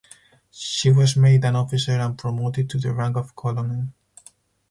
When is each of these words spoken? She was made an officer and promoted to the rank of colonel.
She 0.49 0.89
was 0.91 1.15
made 1.15 1.45
an 1.45 1.55
officer 1.55 1.91
and 1.91 2.17
promoted 2.17 2.71
to 2.71 2.79
the 2.79 2.91
rank 2.91 3.15
of 3.17 3.35
colonel. 3.35 3.89